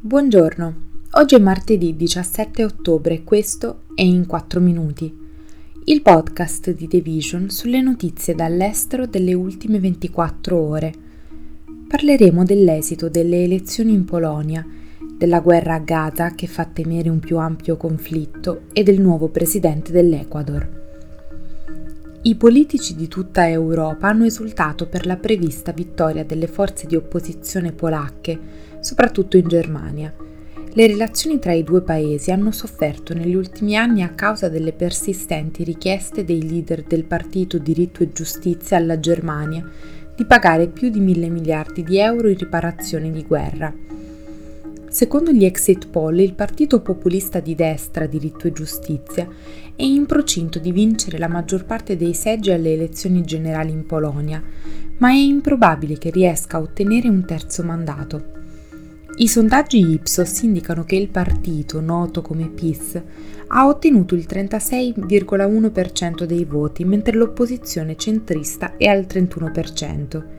Buongiorno, 0.00 0.74
oggi 1.14 1.34
è 1.34 1.40
martedì 1.40 1.96
17 1.96 2.62
ottobre 2.62 3.14
e 3.14 3.24
questo 3.24 3.80
è 3.96 4.02
In 4.02 4.26
4 4.26 4.60
Minuti, 4.60 5.12
il 5.86 6.02
podcast 6.02 6.70
di 6.72 6.86
The 6.86 7.00
Vision 7.00 7.50
sulle 7.50 7.80
notizie 7.80 8.36
dall'estero 8.36 9.06
delle 9.06 9.34
ultime 9.34 9.80
24 9.80 10.56
ore. 10.56 10.92
Parleremo 11.88 12.44
dell'esito 12.44 13.08
delle 13.08 13.42
elezioni 13.42 13.92
in 13.92 14.04
Polonia, 14.04 14.64
della 15.16 15.40
guerra 15.40 15.74
a 15.74 15.80
Gaza 15.80 16.30
che 16.30 16.46
fa 16.46 16.64
temere 16.64 17.08
un 17.08 17.18
più 17.18 17.36
ampio 17.38 17.76
conflitto 17.76 18.66
e 18.72 18.84
del 18.84 19.00
nuovo 19.00 19.26
presidente 19.30 19.90
dell'Ecuador. 19.90 20.87
I 22.20 22.34
politici 22.34 22.96
di 22.96 23.06
tutta 23.06 23.48
Europa 23.48 24.08
hanno 24.08 24.24
esultato 24.24 24.88
per 24.88 25.06
la 25.06 25.16
prevista 25.16 25.70
vittoria 25.70 26.24
delle 26.24 26.48
forze 26.48 26.88
di 26.88 26.96
opposizione 26.96 27.70
polacche, 27.70 28.38
soprattutto 28.80 29.36
in 29.36 29.46
Germania. 29.46 30.12
Le 30.72 30.86
relazioni 30.88 31.38
tra 31.38 31.52
i 31.52 31.62
due 31.62 31.80
paesi 31.80 32.32
hanno 32.32 32.50
sofferto 32.50 33.14
negli 33.14 33.36
ultimi 33.36 33.76
anni 33.76 34.02
a 34.02 34.10
causa 34.10 34.48
delle 34.48 34.72
persistenti 34.72 35.62
richieste 35.62 36.24
dei 36.24 36.46
leader 36.46 36.82
del 36.82 37.04
partito 37.04 37.56
Diritto 37.56 38.02
e 38.02 38.12
Giustizia 38.12 38.76
alla 38.76 38.98
Germania 38.98 39.64
di 40.16 40.24
pagare 40.24 40.66
più 40.66 40.90
di 40.90 40.98
mille 40.98 41.28
miliardi 41.28 41.84
di 41.84 41.98
euro 41.98 42.28
in 42.28 42.36
riparazioni 42.36 43.12
di 43.12 43.22
guerra. 43.22 43.72
Secondo 44.98 45.30
gli 45.30 45.44
exit 45.44 45.86
poll, 45.90 46.18
il 46.18 46.34
partito 46.34 46.80
populista 46.80 47.38
di 47.38 47.54
destra, 47.54 48.06
Diritto 48.06 48.48
e 48.48 48.52
Giustizia, 48.52 49.28
è 49.76 49.84
in 49.84 50.06
procinto 50.06 50.58
di 50.58 50.72
vincere 50.72 51.18
la 51.18 51.28
maggior 51.28 51.66
parte 51.66 51.96
dei 51.96 52.14
seggi 52.14 52.50
alle 52.50 52.72
elezioni 52.72 53.22
generali 53.22 53.70
in 53.70 53.86
Polonia, 53.86 54.42
ma 54.96 55.10
è 55.10 55.14
improbabile 55.14 55.98
che 55.98 56.10
riesca 56.10 56.56
a 56.56 56.62
ottenere 56.62 57.08
un 57.08 57.24
terzo 57.24 57.62
mandato. 57.62 58.32
I 59.18 59.28
sondaggi 59.28 59.88
Ipsos 59.88 60.42
indicano 60.42 60.82
che 60.82 60.96
il 60.96 61.10
partito, 61.10 61.80
noto 61.80 62.20
come 62.20 62.48
PIS, 62.48 63.00
ha 63.46 63.68
ottenuto 63.68 64.16
il 64.16 64.26
36,1% 64.28 66.24
dei 66.24 66.44
voti, 66.44 66.84
mentre 66.84 67.16
l'opposizione 67.16 67.94
centrista 67.94 68.76
è 68.76 68.86
al 68.86 69.06
31%. 69.08 70.37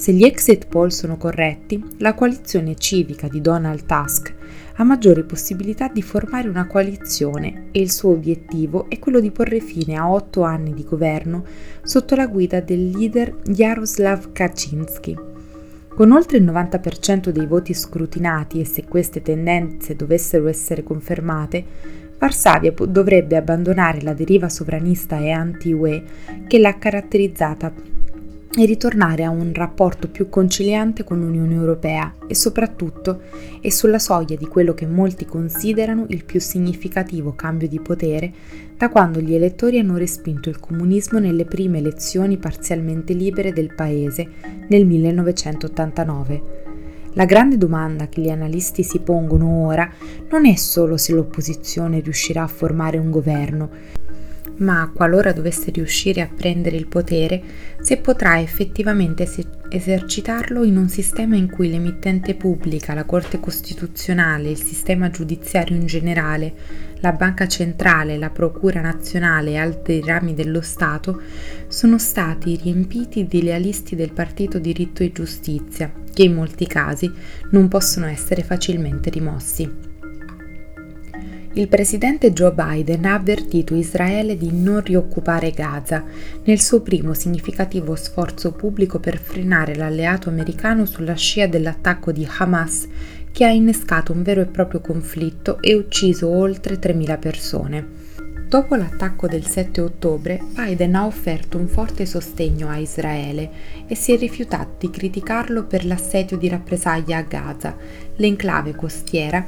Se 0.00 0.14
gli 0.14 0.24
exit 0.24 0.66
poll 0.66 0.88
sono 0.88 1.18
corretti, 1.18 1.84
la 1.98 2.14
coalizione 2.14 2.74
civica 2.74 3.28
di 3.28 3.42
Donald 3.42 3.84
Tusk 3.84 4.34
ha 4.76 4.82
maggiori 4.82 5.24
possibilità 5.24 5.88
di 5.88 6.00
formare 6.00 6.48
una 6.48 6.66
coalizione 6.66 7.66
e 7.70 7.80
il 7.80 7.90
suo 7.90 8.12
obiettivo 8.12 8.88
è 8.88 8.98
quello 8.98 9.20
di 9.20 9.30
porre 9.30 9.60
fine 9.60 9.96
a 9.96 10.10
otto 10.10 10.42
anni 10.42 10.72
di 10.72 10.84
governo 10.84 11.44
sotto 11.82 12.14
la 12.14 12.28
guida 12.28 12.60
del 12.60 12.88
leader 12.88 13.42
Jaroslav 13.44 14.32
Kaczynski. 14.32 15.18
Con 15.94 16.12
oltre 16.12 16.38
il 16.38 16.44
90% 16.44 17.28
dei 17.28 17.44
voti 17.44 17.74
scrutinati 17.74 18.58
e 18.58 18.64
se 18.64 18.84
queste 18.86 19.20
tendenze 19.20 19.96
dovessero 19.96 20.48
essere 20.48 20.82
confermate, 20.82 21.62
Varsavia 22.16 22.72
dovrebbe 22.88 23.36
abbandonare 23.36 24.00
la 24.00 24.14
deriva 24.14 24.48
sovranista 24.48 25.18
e 25.18 25.30
anti-UE 25.30 26.04
che 26.46 26.58
l'ha 26.58 26.78
caratterizzata 26.78 27.98
e 28.56 28.64
ritornare 28.64 29.22
a 29.22 29.30
un 29.30 29.52
rapporto 29.54 30.08
più 30.08 30.28
conciliante 30.28 31.04
con 31.04 31.20
l'Unione 31.20 31.54
Europea 31.54 32.14
e 32.26 32.34
soprattutto 32.34 33.22
è 33.60 33.68
sulla 33.68 34.00
soglia 34.00 34.34
di 34.34 34.46
quello 34.46 34.74
che 34.74 34.86
molti 34.86 35.24
considerano 35.24 36.06
il 36.08 36.24
più 36.24 36.40
significativo 36.40 37.34
cambio 37.34 37.68
di 37.68 37.78
potere 37.78 38.32
da 38.76 38.88
quando 38.88 39.20
gli 39.20 39.34
elettori 39.34 39.78
hanno 39.78 39.96
respinto 39.96 40.48
il 40.48 40.58
comunismo 40.58 41.20
nelle 41.20 41.44
prime 41.44 41.78
elezioni 41.78 42.38
parzialmente 42.38 43.12
libere 43.12 43.52
del 43.52 43.72
paese 43.72 44.26
nel 44.68 44.84
1989. 44.84 46.68
La 47.14 47.24
grande 47.24 47.56
domanda 47.58 48.08
che 48.08 48.20
gli 48.20 48.30
analisti 48.30 48.82
si 48.82 49.00
pongono 49.00 49.66
ora 49.66 49.88
non 50.30 50.46
è 50.46 50.54
solo 50.54 50.96
se 50.96 51.12
l'opposizione 51.12 52.00
riuscirà 52.00 52.44
a 52.44 52.48
formare 52.48 52.98
un 52.98 53.10
governo, 53.10 53.68
ma 54.60 54.90
qualora 54.94 55.32
dovesse 55.32 55.70
riuscire 55.70 56.20
a 56.20 56.28
prendere 56.34 56.76
il 56.76 56.86
potere, 56.86 57.42
se 57.80 57.96
potrà 57.96 58.40
effettivamente 58.40 59.28
esercitarlo 59.68 60.64
in 60.64 60.76
un 60.76 60.88
sistema 60.88 61.36
in 61.36 61.50
cui 61.50 61.70
l'emittente 61.70 62.34
pubblica, 62.34 62.94
la 62.94 63.04
Corte 63.04 63.40
Costituzionale, 63.40 64.50
il 64.50 64.60
sistema 64.60 65.10
giudiziario 65.10 65.76
in 65.76 65.86
generale, 65.86 66.52
la 67.00 67.12
Banca 67.12 67.46
Centrale, 67.48 68.18
la 68.18 68.30
Procura 68.30 68.80
Nazionale 68.80 69.52
e 69.52 69.56
altri 69.56 70.02
rami 70.04 70.34
dello 70.34 70.60
Stato 70.60 71.22
sono 71.68 71.98
stati 71.98 72.58
riempiti 72.62 73.26
di 73.26 73.42
lealisti 73.42 73.96
del 73.96 74.12
Partito 74.12 74.58
Diritto 74.58 75.02
e 75.02 75.12
Giustizia, 75.12 75.90
che 76.12 76.24
in 76.24 76.34
molti 76.34 76.66
casi 76.66 77.10
non 77.50 77.68
possono 77.68 78.06
essere 78.06 78.42
facilmente 78.42 79.08
rimossi 79.08 79.89
il 81.54 81.66
presidente 81.66 82.32
Joe 82.32 82.52
Biden 82.52 83.06
ha 83.06 83.14
avvertito 83.14 83.74
Israele 83.74 84.36
di 84.36 84.50
non 84.52 84.82
rioccupare 84.82 85.50
Gaza 85.50 86.04
nel 86.44 86.60
suo 86.60 86.80
primo 86.80 87.12
significativo 87.12 87.96
sforzo 87.96 88.52
pubblico 88.52 89.00
per 89.00 89.18
frenare 89.18 89.74
l'alleato 89.74 90.28
americano 90.28 90.84
sulla 90.84 91.14
scia 91.14 91.48
dell'attacco 91.48 92.12
di 92.12 92.26
Hamas 92.38 92.86
che 93.32 93.44
ha 93.44 93.50
innescato 93.50 94.12
un 94.12 94.22
vero 94.22 94.42
e 94.42 94.46
proprio 94.46 94.80
conflitto 94.80 95.60
e 95.60 95.74
ucciso 95.74 96.28
oltre 96.28 96.78
3.000 96.78 97.18
persone. 97.18 97.88
Dopo 98.48 98.74
l'attacco 98.76 99.26
del 99.26 99.44
7 99.44 99.80
ottobre, 99.80 100.40
Biden 100.54 100.94
ha 100.96 101.06
offerto 101.06 101.56
un 101.56 101.66
forte 101.68 102.06
sostegno 102.06 102.68
a 102.68 102.78
Israele 102.78 103.50
e 103.86 103.94
si 103.94 104.12
è 104.12 104.18
rifiutato 104.18 104.74
di 104.78 104.90
criticarlo 104.90 105.64
per 105.64 105.84
l'assedio 105.84 106.36
di 106.36 106.48
rappresaglia 106.48 107.18
a 107.18 107.22
Gaza, 107.22 107.76
l'enclave 108.16 108.74
costiera 108.74 109.46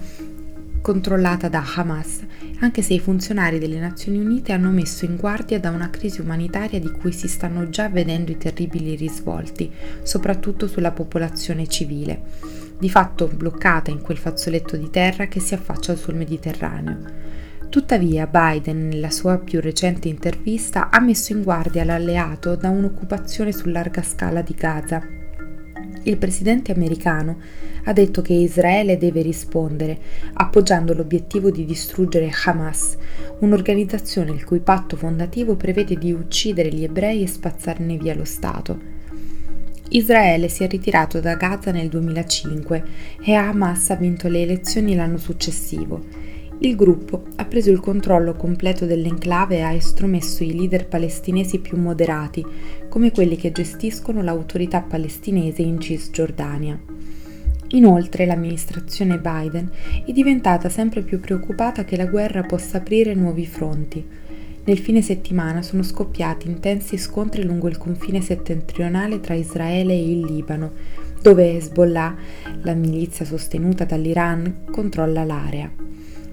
controllata 0.83 1.49
da 1.49 1.65
Hamas, 1.77 2.21
anche 2.59 2.83
se 2.83 2.93
i 2.93 3.01
funzionari 3.01 3.59
delle 3.59 3.79
Nazioni 3.79 4.19
Unite 4.19 4.53
hanno 4.53 4.71
messo 4.71 5.07
in 5.07 5.17
guardia 5.17 5.59
da 5.59 5.71
una 5.71 5.89
crisi 5.89 6.21
umanitaria 6.21 6.79
di 6.79 6.91
cui 6.91 7.13
si 7.13 7.29
stanno 7.29 7.71
già 7.71 7.89
vedendo 7.89 8.33
i 8.33 8.37
terribili 8.37 8.97
risvolti, 8.97 9.71
soprattutto 10.03 10.67
sulla 10.67 10.91
popolazione 10.91 11.67
civile, 11.69 12.21
di 12.79 12.91
fatto 12.91 13.29
bloccata 13.29 13.91
in 13.91 14.03
quel 14.03 14.19
fazzoletto 14.19 14.77
di 14.77 14.91
terra 14.91 15.27
che 15.27 15.41
si 15.41 15.55
affaccia 15.55 15.95
sul 15.95 16.17
Mediterraneo. 16.17 17.31
Tuttavia 17.71 18.27
Biden, 18.27 18.89
nella 18.89 19.11
sua 19.11 19.39
più 19.39 19.61
recente 19.61 20.09
intervista, 20.09 20.91
ha 20.91 21.01
messo 21.01 21.33
in 21.33 21.43
guardia 21.43 21.85
l'alleato 21.85 22.57
da 22.57 22.69
un'occupazione 22.69 23.53
su 23.53 23.69
larga 23.69 24.03
scala 24.03 24.43
di 24.43 24.53
Gaza 24.55 25.21
il 26.05 26.17
presidente 26.17 26.73
americano 26.73 27.39
ha 27.85 27.93
detto 27.93 28.23
che 28.23 28.33
Israele 28.33 28.97
deve 28.97 29.23
rispondere 29.23 29.99
appoggiando 30.35 30.95
l'obiettivo 30.95 31.51
di 31.51 31.65
distruggere 31.65 32.31
Hamas, 32.45 32.97
un'organizzazione 33.41 34.31
il 34.31 34.45
cui 34.45 34.61
patto 34.61 34.97
fondativo 34.97 35.57
prevede 35.57 35.97
di 35.97 36.13
uccidere 36.13 36.69
gli 36.69 36.85
ebrei 36.85 37.23
e 37.23 37.27
spazzarne 37.27 37.97
via 37.97 38.15
lo 38.15 38.25
Stato. 38.25 39.01
Israele 39.91 40.49
si 40.49 40.65
è 40.65 40.69
ritirato 40.69 41.21
da 41.21 41.35
Gaza 41.35 41.71
nel 41.71 41.89
2005 41.89 42.85
e 43.23 43.35
Hamas 43.35 43.91
ha 43.91 43.97
vinto 43.97 44.29
le 44.29 44.43
elezioni 44.43 44.95
l'anno 44.95 45.19
successivo 45.19 46.32
il 46.65 46.77
gruppo 46.77 47.25
ha 47.37 47.45
preso 47.45 47.73
il 47.73 47.81
controllo 47.81 48.35
completo 48.35 48.87
dell'enclave 48.87 49.57
e 49.57 49.61
ha 49.63 49.73
estromesso 49.73 50.45
i 50.45 50.55
leader 50.55 50.87
palestinesi 50.87 51.59
più 51.59 51.77
moderati, 51.77 52.45
come 52.89 53.11
quelli 53.11 53.35
che 53.35 53.51
gestiscono 53.51 54.23
l'autorità 54.23 54.81
palestinese 54.81 55.61
in 55.63 55.81
Cisgiordania. 55.81 56.79
Inoltre 57.71 58.27
l'amministrazione 58.27 59.19
Biden 59.19 59.69
è 60.07 60.13
diventata 60.13 60.69
sempre 60.69 61.03
più 61.03 61.19
preoccupata 61.19 61.85
che 61.85 61.97
la 61.97 62.07
guerra 62.07 62.43
possa 62.43 62.77
aprire 62.77 63.13
nuovi 63.15 63.45
fronti. 63.45 64.07
Nel 64.65 64.79
fine 64.79 65.03
settimana 65.03 65.63
sono 65.63 65.83
scoppiati 65.83 66.47
intensi 66.47 66.97
scontri 66.97 67.43
lungo 67.43 67.67
il 67.67 67.79
confine 67.79 68.21
settentrionale 68.21 69.19
tra 69.19 69.35
Israele 69.35 69.95
e 69.95 70.11
il 70.13 70.21
Libano, 70.21 70.71
dove 71.21 71.57
Hezbollah, 71.57 72.15
la 72.63 72.75
milizia 72.75 73.25
sostenuta 73.25 73.85
dall'Iran, 73.85 74.67
controlla 74.71 75.25
l'area. 75.25 75.92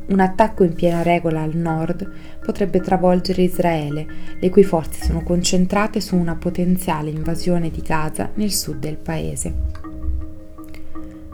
Un 0.09 0.19
attacco 0.19 0.63
in 0.63 0.73
piena 0.73 1.03
regola 1.03 1.41
al 1.41 1.55
nord 1.55 2.09
potrebbe 2.43 2.81
travolgere 2.81 3.43
Israele, 3.43 4.07
le 4.39 4.49
cui 4.49 4.63
forze 4.63 5.05
sono 5.05 5.21
concentrate 5.21 6.01
su 6.01 6.15
una 6.15 6.35
potenziale 6.35 7.11
invasione 7.11 7.69
di 7.69 7.81
Gaza 7.81 8.31
nel 8.33 8.51
sud 8.51 8.79
del 8.79 8.97
paese. 8.97 9.53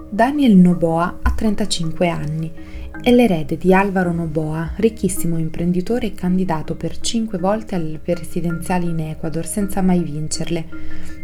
Daniel 0.09 0.55
Noboa 0.57 1.19
ha 1.21 1.31
35 1.31 2.09
anni, 2.09 2.51
è 3.01 3.11
l'erede 3.11 3.57
di 3.57 3.73
Alvaro 3.73 4.11
Noboa, 4.11 4.71
ricchissimo 4.75 5.37
imprenditore 5.37 6.07
e 6.07 6.13
candidato 6.13 6.75
per 6.75 6.99
5 6.99 7.37
volte 7.37 7.75
alle 7.75 7.99
presidenziali 7.99 8.89
in 8.89 8.99
Ecuador 8.99 9.45
senza 9.45 9.81
mai 9.81 10.03
vincerle 10.03 10.67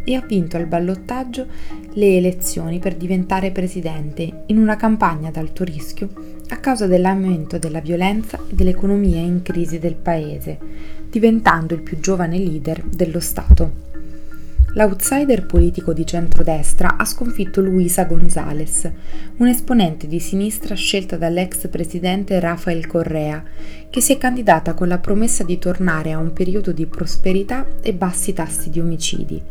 e 0.04 0.15
ha 0.15 0.21
vinto 0.21 0.57
al 0.57 0.68
ballottaggio 0.68 1.47
le 1.94 2.18
elezioni 2.18 2.80
per 2.80 2.95
diventare 2.95 3.51
presidente 3.51 4.44
in 4.47 4.57
una 4.57 4.75
campagna 4.75 5.30
ad 5.30 5.38
alto 5.38 5.63
rischio 5.63 6.31
a 6.51 6.57
causa 6.57 6.86
dell'aumento 6.86 7.57
della 7.57 7.80
violenza 7.80 8.38
e 8.38 8.53
dell'economia 8.53 9.21
in 9.21 9.42
crisi 9.42 9.80
del 9.80 9.95
paese, 9.95 10.57
diventando 11.09 11.74
il 11.74 11.81
più 11.81 12.00
giovane 12.00 12.38
leader 12.38 12.83
dello 12.83 13.21
Stato. 13.21 13.89
l'outsider 14.74 15.45
politico 15.45 15.92
di 15.92 16.06
centrodestra 16.06 16.95
ha 16.98 17.03
sconfitto 17.03 17.62
Luisa 17.62 18.06
González, 18.06 18.89
un 19.38 19.48
esponente 19.48 20.07
di 20.07 20.19
sinistra 20.19 20.75
scelta 20.75 21.18
dall'ex 21.18 21.68
presidente 21.68 22.39
Rafael 22.39 22.86
Correa, 22.86 23.44
che 23.89 24.01
si 24.01 24.13
è 24.13 24.18
candidata 24.18 24.74
con 24.74 24.88
la 24.88 25.00
promessa 25.00 25.44
di 25.44 25.57
tornare 25.57 26.12
a 26.12 26.19
un 26.19 26.31
periodo 26.33 26.71
di 26.71 26.86
prosperità 26.86 27.65
e 27.81 27.94
bassi 27.94 28.33
tassi 28.33 28.69
di 28.69 28.80
omicidi. 28.80 29.42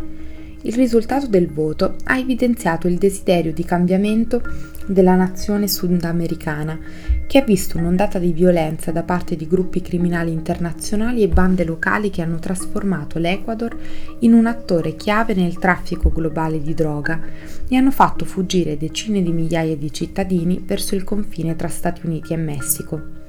Il 0.63 0.75
risultato 0.75 1.27
del 1.27 1.51
voto 1.51 1.97
ha 2.05 2.19
evidenziato 2.19 2.87
il 2.87 2.99
desiderio 2.99 3.51
di 3.53 3.65
cambiamento 3.65 4.43
della 4.87 5.15
nazione 5.15 5.69
sudamericana, 5.69 6.79
che 7.27 7.39
ha 7.39 7.43
visto 7.43 7.79
un'ondata 7.79 8.19
di 8.19 8.33
violenza 8.33 8.93
da 8.93 9.03
parte 9.03 9.37
di 9.37 9.47
gruppi 9.47 9.81
criminali 9.81 10.33
internazionali 10.33 11.23
e 11.23 11.29
bande 11.29 11.65
locali 11.65 12.11
che 12.11 12.21
hanno 12.21 12.39
trasformato 12.39 13.19
l'Ecuador 13.19 13.75
in 14.19 14.35
un 14.35 14.47
attore 14.47 14.97
chiave 14.97 15.33
nel 15.33 15.59
traffico 15.59 16.11
globale 16.11 16.61
di 16.61 16.75
droga 16.75 17.21
e 17.67 17.77
hanno 17.77 17.91
fatto 17.91 18.27
fuggire 18.27 18.77
decine 18.77 19.23
di 19.23 19.33
migliaia 19.33 19.77
di 19.77 19.91
cittadini 19.93 20.63
verso 20.63 20.95
il 20.95 21.05
confine 21.05 21.57
tra 21.57 21.69
Stati 21.69 22.05
Uniti 22.05 22.35
e 22.35 22.37
Messico. 22.37 23.20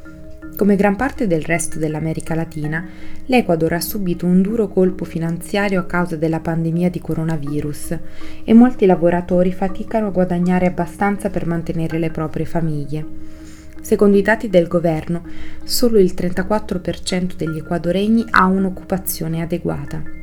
Come 0.61 0.75
gran 0.75 0.95
parte 0.95 1.25
del 1.25 1.41
resto 1.41 1.79
dell'America 1.79 2.35
Latina, 2.35 2.87
l'Ecuador 3.25 3.73
ha 3.73 3.81
subito 3.81 4.27
un 4.27 4.43
duro 4.43 4.67
colpo 4.67 5.05
finanziario 5.05 5.79
a 5.79 5.85
causa 5.85 6.17
della 6.17 6.39
pandemia 6.39 6.87
di 6.91 6.99
coronavirus 6.99 7.97
e 8.43 8.53
molti 8.53 8.85
lavoratori 8.85 9.51
faticano 9.51 10.05
a 10.05 10.11
guadagnare 10.11 10.67
abbastanza 10.67 11.31
per 11.31 11.47
mantenere 11.47 11.97
le 11.97 12.11
proprie 12.11 12.45
famiglie. 12.45 13.03
Secondo 13.81 14.17
i 14.17 14.21
dati 14.21 14.49
del 14.49 14.67
governo, 14.67 15.23
solo 15.63 15.97
il 15.97 16.13
34% 16.15 17.35
degli 17.35 17.57
equadoregni 17.57 18.25
ha 18.29 18.45
un'occupazione 18.45 19.41
adeguata. 19.41 20.20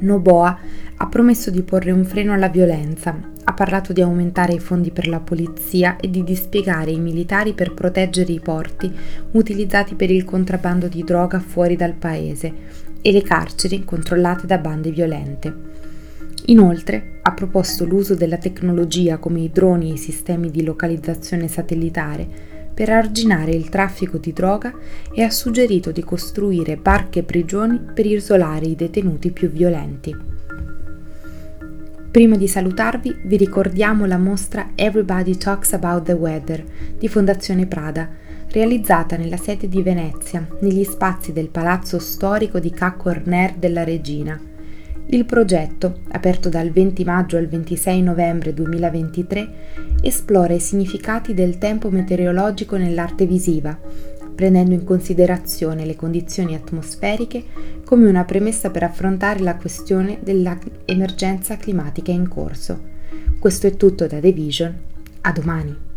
Noboa 0.00 0.58
ha 0.96 1.06
promesso 1.08 1.50
di 1.50 1.62
porre 1.62 1.90
un 1.90 2.04
freno 2.04 2.32
alla 2.32 2.48
violenza, 2.48 3.18
ha 3.44 3.52
parlato 3.52 3.92
di 3.92 4.00
aumentare 4.00 4.54
i 4.54 4.58
fondi 4.58 4.90
per 4.90 5.08
la 5.08 5.20
polizia 5.20 5.96
e 5.96 6.10
di 6.10 6.22
dispiegare 6.24 6.90
i 6.90 6.98
militari 6.98 7.52
per 7.52 7.74
proteggere 7.74 8.32
i 8.32 8.40
porti 8.40 8.92
utilizzati 9.32 9.94
per 9.94 10.10
il 10.10 10.24
contrabbando 10.24 10.88
di 10.88 11.02
droga 11.04 11.40
fuori 11.40 11.76
dal 11.76 11.94
paese 11.94 12.52
e 13.02 13.12
le 13.12 13.22
carceri 13.22 13.84
controllate 13.84 14.46
da 14.46 14.58
bande 14.58 14.90
violente. 14.90 15.54
Inoltre 16.46 17.18
ha 17.22 17.32
proposto 17.32 17.84
l'uso 17.84 18.14
della 18.14 18.38
tecnologia 18.38 19.18
come 19.18 19.40
i 19.40 19.50
droni 19.50 19.90
e 19.90 19.94
i 19.94 19.98
sistemi 19.98 20.50
di 20.50 20.64
localizzazione 20.64 21.48
satellitare 21.48 22.59
per 22.72 22.90
arginare 22.90 23.52
il 23.52 23.68
traffico 23.68 24.18
di 24.18 24.32
droga 24.32 24.72
e 25.12 25.22
ha 25.22 25.30
suggerito 25.30 25.92
di 25.92 26.02
costruire 26.02 26.76
barche 26.76 27.20
e 27.20 27.22
prigioni 27.22 27.80
per 27.94 28.06
isolare 28.06 28.66
i 28.66 28.76
detenuti 28.76 29.30
più 29.30 29.50
violenti. 29.50 30.16
Prima 32.10 32.36
di 32.36 32.48
salutarvi 32.48 33.20
vi 33.24 33.36
ricordiamo 33.36 34.04
la 34.04 34.18
mostra 34.18 34.70
Everybody 34.74 35.36
Talks 35.36 35.72
About 35.74 36.04
the 36.04 36.12
Weather 36.12 36.64
di 36.98 37.06
Fondazione 37.06 37.66
Prada, 37.66 38.08
realizzata 38.50 39.16
nella 39.16 39.36
sede 39.36 39.68
di 39.68 39.80
Venezia, 39.82 40.46
negli 40.60 40.82
spazi 40.84 41.32
del 41.32 41.48
Palazzo 41.48 41.98
Storico 41.98 42.58
di 42.58 42.70
Ca 42.70 42.94
Corner 42.94 43.54
della 43.54 43.84
Regina 43.84 44.50
il 45.12 45.24
progetto, 45.24 46.02
aperto 46.10 46.48
dal 46.48 46.70
20 46.70 47.04
maggio 47.04 47.36
al 47.36 47.48
26 47.48 48.00
novembre 48.02 48.54
2023, 48.54 49.48
esplora 50.02 50.54
i 50.54 50.60
significati 50.60 51.34
del 51.34 51.58
tempo 51.58 51.90
meteorologico 51.90 52.76
nell'arte 52.76 53.26
visiva, 53.26 53.76
prendendo 54.32 54.72
in 54.72 54.84
considerazione 54.84 55.84
le 55.84 55.96
condizioni 55.96 56.54
atmosferiche 56.54 57.42
come 57.84 58.08
una 58.08 58.24
premessa 58.24 58.70
per 58.70 58.84
affrontare 58.84 59.40
la 59.40 59.56
questione 59.56 60.18
dell'emergenza 60.22 61.56
climatica 61.56 62.12
in 62.12 62.28
corso. 62.28 62.80
Questo 63.38 63.66
è 63.66 63.74
tutto 63.74 64.06
da 64.06 64.20
The 64.20 64.32
Vision. 64.32 64.74
A 65.22 65.32
domani! 65.32 65.89